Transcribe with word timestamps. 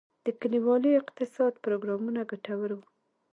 د 0.25 0.27
کلیوالي 0.41 0.91
اقتصاد 1.01 1.53
پروګرامونه 1.65 2.21
ګټور 2.31 2.71
وو؟ 2.77 2.83